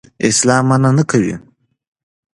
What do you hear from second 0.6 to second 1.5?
منع نه کوي.